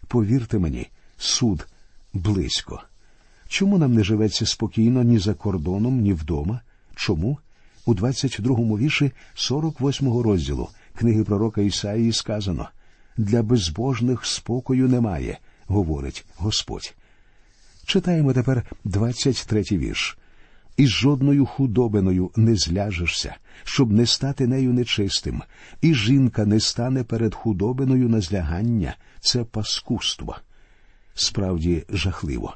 Повірте 0.07 0.59
мені, 0.59 0.87
суд 1.17 1.67
близько. 2.13 2.81
Чому 3.47 3.77
нам 3.77 3.93
не 3.93 4.03
живеться 4.03 4.45
спокійно 4.45 5.03
ні 5.03 5.19
за 5.19 5.33
кордоном, 5.33 6.01
ні 6.01 6.13
вдома? 6.13 6.61
Чому? 6.95 7.37
У 7.85 7.93
22-му 7.93 8.77
віші 8.77 9.11
48-го 9.35 10.23
розділу 10.23 10.69
книги 10.95 11.23
пророка 11.23 11.61
Ісаїї 11.61 12.13
сказано 12.13 12.69
для 13.17 13.43
безбожних 13.43 14.25
спокою 14.25 14.87
немає, 14.87 15.39
говорить 15.67 16.25
Господь. 16.37 16.95
Читаємо 17.85 18.33
тепер 18.33 18.63
23-й 18.85 19.77
вірш. 19.77 20.17
І 20.77 20.87
жодною 20.87 21.45
худобиною 21.45 22.31
не 22.35 22.55
зляжешся, 22.55 23.35
щоб 23.63 23.91
не 23.91 24.05
стати 24.05 24.47
нею 24.47 24.73
нечистим, 24.73 25.41
і 25.81 25.93
жінка 25.93 26.45
не 26.45 26.59
стане 26.59 27.03
перед 27.03 27.35
худобиною 27.35 28.09
на 28.09 28.21
злягання 28.21 28.95
це 29.19 29.43
паскудство. 29.43 30.35
Справді 31.13 31.83
жахливо. 31.89 32.55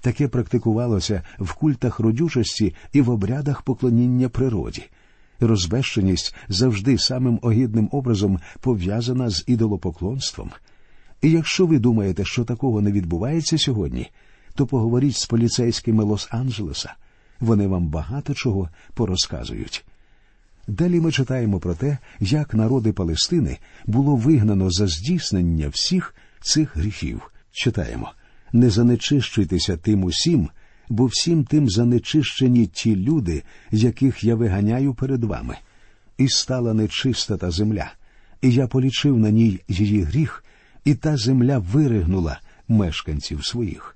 Таке 0.00 0.28
практикувалося 0.28 1.22
в 1.38 1.54
культах 1.54 2.00
родючості 2.00 2.74
і 2.92 3.00
в 3.00 3.10
обрядах 3.10 3.62
поклоніння 3.62 4.28
природі. 4.28 4.84
Розбещеність 5.40 6.34
завжди 6.48 6.98
самим 6.98 7.38
огідним 7.42 7.88
образом 7.92 8.40
пов'язана 8.60 9.30
з 9.30 9.44
ідолопоклонством. 9.46 10.50
І 11.22 11.30
якщо 11.30 11.66
ви 11.66 11.78
думаєте, 11.78 12.24
що 12.24 12.44
такого 12.44 12.80
не 12.80 12.92
відбувається 12.92 13.58
сьогодні, 13.58 14.10
то 14.54 14.66
поговоріть 14.66 15.16
з 15.16 15.26
поліцейськими 15.26 16.04
Лос-Анджелеса. 16.04 16.90
Вони 17.40 17.66
вам 17.66 17.88
багато 17.88 18.34
чого 18.34 18.68
порозказують. 18.94 19.84
Далі 20.68 21.00
ми 21.00 21.12
читаємо 21.12 21.60
про 21.60 21.74
те, 21.74 21.98
як 22.20 22.54
народи 22.54 22.92
Палестини 22.92 23.58
було 23.86 24.16
вигнано 24.16 24.70
за 24.70 24.86
здійснення 24.86 25.68
всіх 25.68 26.14
цих 26.40 26.76
гріхів. 26.76 27.32
Читаємо 27.52 28.12
не 28.52 28.70
занечищуйтеся 28.70 29.76
тим 29.76 30.04
усім, 30.04 30.48
бо 30.88 31.06
всім 31.06 31.44
тим 31.44 31.70
занечищені 31.70 32.66
ті 32.66 32.96
люди, 32.96 33.42
яких 33.70 34.24
я 34.24 34.34
виганяю 34.34 34.94
перед 34.94 35.24
вами. 35.24 35.56
і 36.18 36.28
стала 36.28 36.74
нечиста 36.74 37.36
та 37.36 37.50
земля, 37.50 37.92
і 38.42 38.52
я 38.52 38.66
полічив 38.66 39.18
на 39.18 39.30
ній 39.30 39.60
її 39.68 40.02
гріх, 40.02 40.44
і 40.84 40.94
та 40.94 41.16
земля 41.16 41.58
виригнула 41.58 42.40
мешканців 42.68 43.46
своїх. 43.46 43.95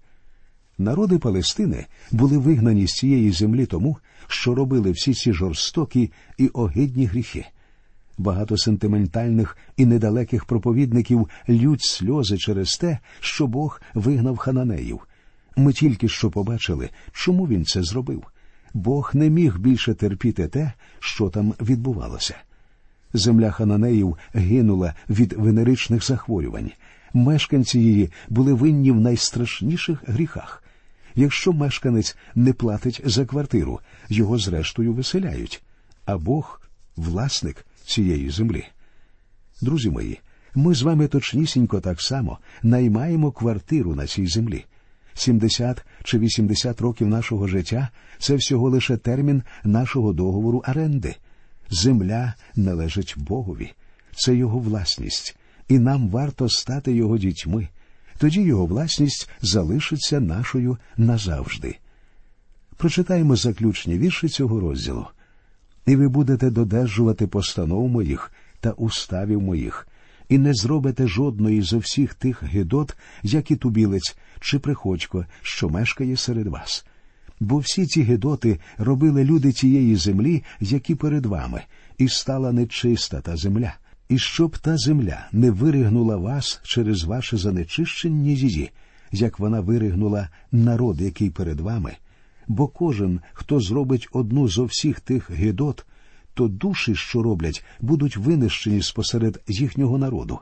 Народи 0.80 1.18
Палестини 1.18 1.86
були 2.10 2.38
вигнані 2.38 2.86
з 2.86 2.90
цієї 2.90 3.30
землі 3.30 3.66
тому, 3.66 3.96
що 4.28 4.54
робили 4.54 4.90
всі 4.90 5.14
ці 5.14 5.32
жорстокі 5.32 6.12
і 6.38 6.48
огидні 6.48 7.06
гріхи. 7.06 7.46
Багато 8.18 8.56
сентиментальних 8.56 9.56
і 9.76 9.86
недалеких 9.86 10.44
проповідників 10.44 11.28
лють 11.48 11.82
сльози 11.82 12.38
через 12.38 12.76
те, 12.76 12.98
що 13.20 13.46
Бог 13.46 13.80
вигнав 13.94 14.36
хананеїв. 14.36 15.00
Ми 15.56 15.72
тільки 15.72 16.08
що 16.08 16.30
побачили, 16.30 16.90
чому 17.12 17.48
він 17.48 17.64
це 17.64 17.82
зробив. 17.82 18.24
Бог 18.74 19.10
не 19.14 19.30
міг 19.30 19.58
більше 19.58 19.94
терпіти 19.94 20.48
те, 20.48 20.72
що 21.00 21.28
там 21.28 21.54
відбувалося. 21.60 22.34
Земля 23.12 23.50
хананеїв 23.50 24.16
гинула 24.34 24.94
від 25.08 25.32
венеричних 25.32 26.06
захворювань. 26.06 26.70
Мешканці 27.14 27.78
її 27.78 28.10
були 28.28 28.52
винні 28.52 28.90
в 28.90 29.00
найстрашніших 29.00 30.02
гріхах. 30.06 30.59
Якщо 31.14 31.52
мешканець 31.52 32.16
не 32.34 32.52
платить 32.52 33.00
за 33.04 33.24
квартиру, 33.24 33.80
його 34.08 34.38
зрештою 34.38 34.92
виселяють, 34.92 35.62
а 36.04 36.18
Бог 36.18 36.60
власник 36.96 37.66
цієї 37.84 38.30
землі. 38.30 38.64
Друзі 39.62 39.90
мої, 39.90 40.20
ми 40.54 40.74
з 40.74 40.82
вами 40.82 41.08
точнісінько 41.08 41.80
так 41.80 42.02
само 42.02 42.38
наймаємо 42.62 43.32
квартиру 43.32 43.94
на 43.94 44.06
цій 44.06 44.26
землі. 44.26 44.64
70 45.14 45.84
чи 46.04 46.18
80 46.18 46.80
років 46.80 47.08
нашого 47.08 47.46
життя 47.46 47.88
це 48.18 48.34
всього 48.34 48.70
лише 48.70 48.96
термін 48.96 49.42
нашого 49.64 50.12
договору 50.12 50.62
оренди. 50.68 51.16
Земля 51.70 52.34
належить 52.56 53.14
Богові, 53.16 53.72
це 54.16 54.34
його 54.34 54.58
власність, 54.58 55.36
і 55.68 55.78
нам 55.78 56.08
варто 56.08 56.48
стати 56.48 56.92
його 56.92 57.18
дітьми. 57.18 57.68
Тоді 58.20 58.42
його 58.42 58.66
власність 58.66 59.28
залишиться 59.42 60.20
нашою 60.20 60.78
назавжди. 60.96 61.78
Прочитаємо 62.76 63.36
заключні 63.36 63.98
вірші 63.98 64.28
цього 64.28 64.60
розділу. 64.60 65.06
І 65.86 65.96
ви 65.96 66.08
будете 66.08 66.50
додержувати 66.50 67.26
постанов 67.26 67.88
моїх 67.88 68.32
та 68.60 68.70
уставів 68.70 69.42
моїх, 69.42 69.88
і 70.28 70.38
не 70.38 70.54
зробите 70.54 71.06
жодної 71.06 71.62
зо 71.62 71.78
всіх 71.78 72.14
тих 72.14 72.42
гидот, 72.42 72.96
як 73.22 73.50
і 73.50 73.56
тубілець 73.56 74.16
чи 74.40 74.58
приходько, 74.58 75.26
що 75.42 75.68
мешкає 75.68 76.16
серед 76.16 76.46
вас. 76.46 76.86
Бо 77.40 77.58
всі 77.58 77.86
ці 77.86 78.02
гидоти 78.02 78.60
робили 78.78 79.24
люди 79.24 79.52
тієї 79.52 79.96
землі, 79.96 80.42
які 80.60 80.94
перед 80.94 81.26
вами, 81.26 81.62
і 81.98 82.08
стала 82.08 82.52
нечиста 82.52 83.20
та 83.20 83.36
земля, 83.36 83.74
і 84.10 84.18
щоб 84.18 84.58
та 84.58 84.76
земля 84.76 85.28
не 85.32 85.50
виригнула 85.50 86.16
вас 86.16 86.60
через 86.62 87.04
ваше 87.04 87.36
занечищення 87.36 88.30
її, 88.30 88.70
як 89.12 89.38
вона 89.38 89.60
виригнула 89.60 90.28
народ, 90.52 91.00
який 91.00 91.30
перед 91.30 91.60
вами. 91.60 91.96
Бо 92.48 92.68
кожен, 92.68 93.20
хто 93.32 93.60
зробить 93.60 94.08
одну 94.12 94.48
зо 94.48 94.64
всіх 94.64 95.00
тих 95.00 95.30
гидот, 95.30 95.86
то 96.34 96.48
душі, 96.48 96.94
що 96.94 97.22
роблять, 97.22 97.64
будуть 97.80 98.16
винищені 98.16 98.82
спосеред 98.82 99.42
їхнього 99.48 99.98
народу, 99.98 100.38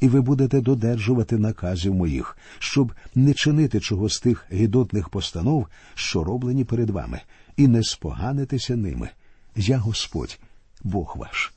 і 0.00 0.08
ви 0.08 0.20
будете 0.20 0.60
додержувати 0.60 1.38
наказів 1.38 1.94
моїх, 1.94 2.36
щоб 2.58 2.92
не 3.14 3.34
чинити 3.34 3.80
чого 3.80 4.08
з 4.08 4.20
тих 4.20 4.46
гідотних 4.52 5.08
постанов, 5.08 5.66
що 5.94 6.24
роблені 6.24 6.64
перед 6.64 6.90
вами, 6.90 7.20
і 7.56 7.68
не 7.68 7.82
споганитися 7.82 8.76
ними. 8.76 9.08
Я 9.56 9.78
Господь, 9.78 10.38
Бог 10.84 11.16
ваш. 11.18 11.52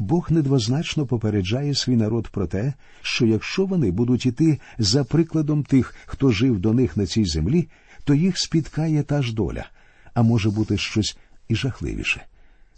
Бог 0.00 0.30
недвозначно 0.30 1.06
попереджає 1.06 1.74
свій 1.74 1.96
народ 1.96 2.28
про 2.28 2.46
те, 2.46 2.72
що 3.02 3.26
якщо 3.26 3.66
вони 3.66 3.90
будуть 3.90 4.26
іти 4.26 4.60
за 4.78 5.04
прикладом 5.04 5.64
тих, 5.64 5.94
хто 6.06 6.30
жив 6.30 6.60
до 6.60 6.72
них 6.72 6.96
на 6.96 7.06
цій 7.06 7.24
землі, 7.24 7.68
то 8.04 8.14
їх 8.14 8.38
спіткає 8.38 9.02
та 9.02 9.22
ж 9.22 9.34
доля, 9.34 9.66
а 10.14 10.22
може 10.22 10.50
бути 10.50 10.78
щось 10.78 11.16
і 11.48 11.54
жахливіше. 11.54 12.22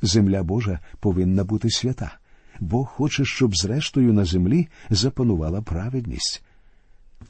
Земля 0.03 0.43
Божа 0.43 0.79
повинна 1.01 1.45
бути 1.45 1.71
свята. 1.71 2.13
Бог 2.61 2.87
хоче, 2.87 3.25
щоб 3.25 3.57
зрештою 3.57 4.13
на 4.13 4.25
землі 4.25 4.69
запанувала 4.91 5.63
праведність. 5.63 6.43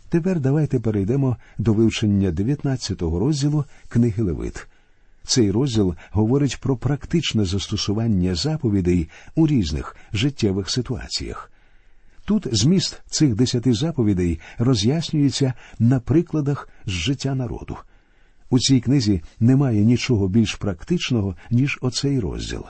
Тепер 0.09 0.41
давайте 0.41 0.81
перейдемо 0.81 1.37
до 1.59 1.73
вивчення 1.73 2.31
19-го 2.31 3.19
розділу 3.19 3.65
книги 3.89 4.23
Левит. 4.23 4.67
Цей 5.25 5.51
розділ 5.51 5.95
говорить 6.11 6.61
про 6.61 6.77
практичне 6.77 7.45
застосування 7.45 8.35
заповідей 8.35 9.09
у 9.35 9.47
різних 9.47 9.97
життєвих 10.13 10.71
ситуаціях. 10.71 11.53
Тут 12.25 12.47
зміст 12.53 13.03
цих 13.07 13.35
десяти 13.35 13.73
заповідей 13.73 14.41
роз'яснюється 14.59 15.55
на 15.79 16.01
прикладах 16.01 16.69
з 16.87 16.91
життя 16.91 17.35
народу. 17.35 17.77
У 18.51 18.59
цій 18.59 18.81
книзі 18.81 19.23
немає 19.41 19.85
нічого 19.85 20.29
більш 20.29 20.55
практичного, 20.55 21.37
ніж 21.51 21.79
оцей 21.81 22.21
розділ. 22.21 22.65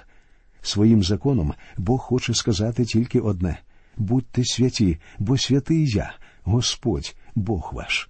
Своїм 0.62 1.02
законом 1.02 1.54
Бог 1.76 2.00
хоче 2.00 2.34
сказати 2.34 2.84
тільки 2.84 3.20
одне 3.20 3.58
будьте 3.96 4.44
святі, 4.44 4.98
бо 5.18 5.38
святий 5.38 5.86
я, 5.88 6.14
Господь, 6.44 7.16
Бог 7.34 7.70
ваш. 7.72 8.08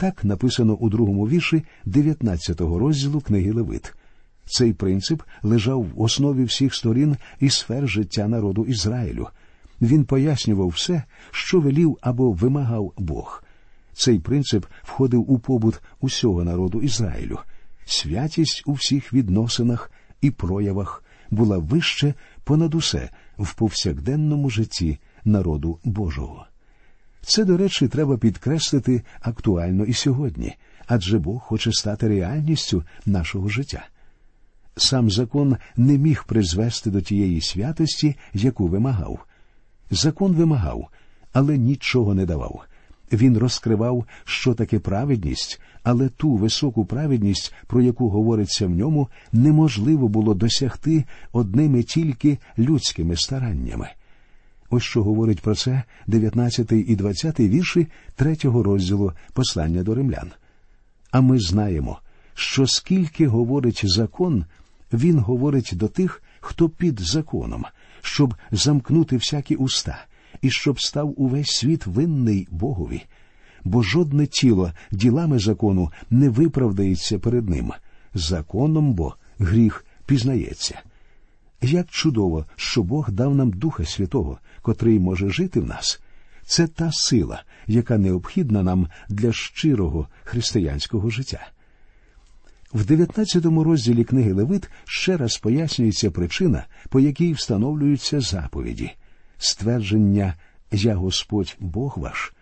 Так 0.00 0.24
написано 0.24 0.74
у 0.74 0.88
другому 0.88 1.28
вірші 1.28 1.64
19-го 1.86 2.78
розділу 2.78 3.20
книги 3.20 3.52
Левит. 3.52 3.94
Цей 4.44 4.72
принцип 4.72 5.22
лежав 5.42 5.82
в 5.82 6.00
основі 6.00 6.44
всіх 6.44 6.74
сторін 6.74 7.16
і 7.40 7.50
сфер 7.50 7.88
життя 7.88 8.28
народу 8.28 8.64
Ізраїлю. 8.64 9.28
Він 9.80 10.04
пояснював 10.04 10.68
все, 10.68 11.02
що 11.30 11.60
велів 11.60 11.98
або 12.00 12.32
вимагав 12.32 12.92
Бог. 12.98 13.44
Цей 13.92 14.18
принцип 14.18 14.66
входив 14.82 15.30
у 15.30 15.38
побут 15.38 15.80
усього 16.00 16.44
народу 16.44 16.80
Ізраїлю. 16.80 17.38
Святість 17.84 18.62
у 18.66 18.72
всіх 18.72 19.12
відносинах 19.12 19.92
і 20.20 20.30
проявах 20.30 21.04
була 21.30 21.58
вище 21.58 22.14
понад 22.44 22.74
усе 22.74 23.10
в 23.38 23.54
повсякденному 23.54 24.50
житті 24.50 24.98
народу 25.24 25.78
Божого. 25.84 26.46
Це, 27.22 27.44
до 27.44 27.56
речі, 27.56 27.88
треба 27.88 28.18
підкреслити 28.18 29.02
актуально 29.20 29.84
і 29.84 29.92
сьогодні, 29.92 30.56
адже 30.86 31.18
Бог 31.18 31.40
хоче 31.40 31.72
стати 31.72 32.08
реальністю 32.08 32.84
нашого 33.06 33.48
життя. 33.48 33.86
Сам 34.76 35.10
закон 35.10 35.56
не 35.76 35.98
міг 35.98 36.24
призвести 36.24 36.90
до 36.90 37.00
тієї 37.00 37.40
святості, 37.40 38.16
яку 38.34 38.66
вимагав. 38.66 39.26
Закон 39.90 40.32
вимагав, 40.32 40.88
але 41.32 41.58
нічого 41.58 42.14
не 42.14 42.26
давав. 42.26 42.64
Він 43.12 43.38
розкривав, 43.38 44.04
що 44.24 44.54
таке 44.54 44.78
праведність, 44.78 45.60
але 45.82 46.08
ту 46.08 46.34
високу 46.34 46.84
праведність, 46.84 47.54
про 47.66 47.82
яку 47.82 48.08
говориться 48.08 48.66
в 48.66 48.70
ньому, 48.70 49.08
неможливо 49.32 50.08
було 50.08 50.34
досягти 50.34 51.04
одними 51.32 51.82
тільки 51.82 52.38
людськими 52.58 53.16
стараннями. 53.16 53.88
Ось 54.70 54.82
що 54.82 55.02
говорить 55.02 55.40
про 55.40 55.54
це 55.54 55.82
19 56.06 56.72
і 56.72 56.96
20 56.96 57.40
вірші 57.40 57.86
третього 58.16 58.62
розділу 58.62 59.12
послання 59.32 59.82
до 59.82 59.94
римлян. 59.94 60.30
А 61.10 61.20
ми 61.20 61.38
знаємо, 61.38 61.98
що 62.34 62.66
скільки 62.66 63.26
говорить 63.26 63.82
закон, 63.84 64.44
він 64.92 65.18
говорить 65.18 65.70
до 65.72 65.88
тих, 65.88 66.22
хто 66.40 66.68
під 66.68 67.00
законом, 67.00 67.64
щоб 68.02 68.34
замкнути 68.50 69.16
всякі 69.16 69.56
уста 69.56 70.04
і 70.42 70.50
щоб 70.50 70.80
став 70.80 71.14
увесь 71.20 71.50
світ 71.50 71.86
винний 71.86 72.48
Богові, 72.50 73.02
бо 73.64 73.82
жодне 73.82 74.26
тіло 74.26 74.72
ділами 74.90 75.38
закону 75.38 75.92
не 76.10 76.28
виправдається 76.28 77.18
перед 77.18 77.48
ним. 77.48 77.72
Законом 78.14 78.92
бо 78.94 79.14
гріх 79.38 79.84
пізнається. 80.06 80.80
Як 81.62 81.90
чудово, 81.90 82.46
що 82.56 82.82
Бог 82.82 83.10
дав 83.10 83.34
нам 83.34 83.50
Духа 83.50 83.84
Святого, 83.84 84.38
котрий 84.62 84.98
може 84.98 85.30
жити 85.30 85.60
в 85.60 85.66
нас. 85.66 86.00
Це 86.44 86.66
та 86.66 86.90
сила, 86.92 87.42
яка 87.66 87.98
необхідна 87.98 88.62
нам 88.62 88.88
для 89.08 89.32
щирого 89.32 90.08
християнського 90.24 91.10
життя. 91.10 91.48
В 92.72 92.84
19 92.84 93.44
розділі 93.44 94.04
книги 94.04 94.32
Левит 94.32 94.70
ще 94.84 95.16
раз 95.16 95.38
пояснюється 95.38 96.10
причина, 96.10 96.66
по 96.88 97.00
якій 97.00 97.32
встановлюються 97.32 98.20
заповіді 98.20 98.92
ствердження 99.38 100.34
Я 100.72 100.94
Господь 100.94 101.56
Бог 101.60 101.98
ваш 101.98 102.32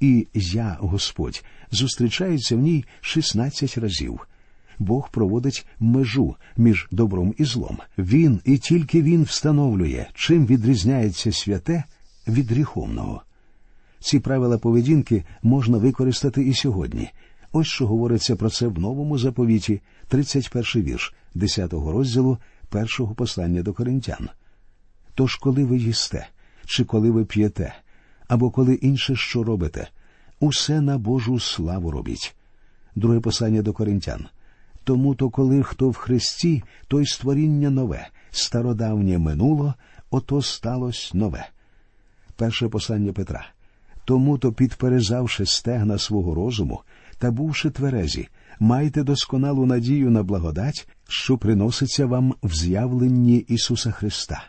і 0.00 0.26
Я 0.34 0.76
Господь 0.80 1.44
зустрічаються 1.70 2.56
в 2.56 2.58
ній 2.58 2.84
16 3.00 3.78
разів. 3.78 4.20
Бог 4.78 5.10
проводить 5.10 5.66
межу 5.80 6.36
між 6.56 6.88
добром 6.90 7.34
і 7.38 7.44
злом. 7.44 7.78
Він 7.98 8.40
і 8.44 8.58
тільки 8.58 9.02
він 9.02 9.22
встановлює, 9.22 10.06
чим 10.14 10.46
відрізняється 10.46 11.32
святе 11.32 11.84
від 12.28 12.50
гріховного. 12.50 13.22
Ці 14.00 14.20
правила 14.20 14.58
поведінки 14.58 15.24
можна 15.42 15.78
використати 15.78 16.42
і 16.42 16.54
сьогодні. 16.54 17.10
Ось 17.52 17.66
що 17.66 17.86
говориться 17.86 18.36
про 18.36 18.50
це 18.50 18.66
в 18.66 18.78
новому 18.78 19.18
заповіті, 19.18 19.80
31 20.08 20.82
вірш 20.82 21.14
10 21.34 21.72
розділу 21.72 22.38
першого 22.68 23.14
послання 23.14 23.62
до 23.62 23.72
коринтян. 23.72 24.28
Тож, 25.14 25.36
коли 25.36 25.64
ви 25.64 25.78
їсте, 25.78 26.26
чи 26.66 26.84
коли 26.84 27.10
ви 27.10 27.24
п'єте, 27.24 27.74
або 28.28 28.50
коли 28.50 28.74
інше 28.74 29.16
що 29.16 29.44
робите, 29.44 29.88
усе 30.40 30.80
на 30.80 30.98
Божу 30.98 31.40
славу 31.40 31.90
робіть. 31.90 32.34
Друге 32.94 33.20
послання 33.20 33.62
до 33.62 33.72
коринтян. 33.72 34.26
Тому 34.84 35.14
то, 35.14 35.30
коли 35.30 35.62
хто 35.62 35.90
в 35.90 35.96
Христі, 35.96 36.62
то 36.88 37.00
й 37.00 37.06
створіння 37.06 37.70
нове, 37.70 38.08
стародавнє 38.30 39.18
минуло, 39.18 39.74
ото 40.10 40.42
сталося 40.42 41.10
нове. 41.18 41.46
Перше 42.36 42.68
послання 42.68 43.12
Петра. 43.12 43.46
Тому 44.04 44.38
то, 44.38 44.52
підперезавши 44.52 45.46
стегна 45.46 45.98
свого 45.98 46.34
розуму 46.34 46.80
та 47.18 47.30
бувши 47.30 47.70
тверезі, 47.70 48.28
майте 48.60 49.02
досконалу 49.02 49.66
надію 49.66 50.10
на 50.10 50.22
благодать, 50.22 50.88
що 51.08 51.38
приноситься 51.38 52.06
вам 52.06 52.34
в 52.42 52.54
з'явленні 52.54 53.36
Ісуса 53.36 53.90
Христа. 53.90 54.44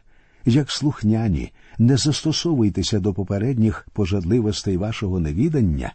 Як 0.45 0.71
слухняні, 0.71 1.52
не 1.78 1.98
застосовуйтеся 1.98 3.00
до 3.00 3.13
попередніх 3.13 3.88
пожадливостей 3.93 4.78
вашого 4.78 5.19
невідання, 5.19 5.93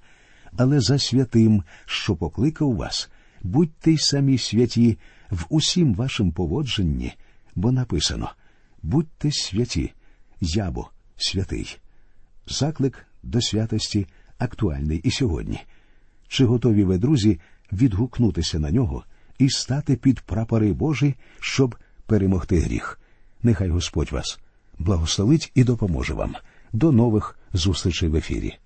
але 0.57 0.81
за 0.81 0.98
святим, 0.98 1.62
що 1.87 2.16
покликав 2.16 2.76
вас, 2.76 3.11
будьте 3.42 3.92
й 3.92 3.98
самі 3.98 4.38
святі 4.38 4.98
в 5.31 5.44
усім 5.48 5.94
вашим 5.94 6.33
поводженні, 6.33 7.12
бо 7.55 7.72
написано 7.72 8.31
будьте 8.83 9.33
святі, 9.33 9.92
я 10.40 10.70
бо 10.70 10.90
святий. 11.16 11.79
Заклик 12.46 13.07
до 13.22 13.40
святості 13.40 14.07
актуальний 14.38 14.98
і 14.98 15.11
сьогодні. 15.11 15.61
Чи 16.29 16.44
готові 16.44 16.85
ви, 16.85 16.98
друзі, 16.98 17.40
відгукнутися 17.72 18.59
на 18.59 18.70
нього 18.70 19.05
і 19.38 19.50
стати 19.50 19.96
під 19.96 20.20
прапори 20.20 20.72
Божі, 20.72 21.14
щоб 21.40 21.76
перемогти 22.07 22.59
гріх? 22.59 23.00
Нехай 23.42 23.68
Господь 23.68 24.12
вас 24.12 24.38
благословить 24.79 25.53
і 25.55 25.64
допоможе 25.64 26.14
вам. 26.14 26.35
До 26.72 26.92
нових 26.92 27.38
зустрічей 27.53 28.09
в 28.09 28.16
ефірі. 28.16 28.59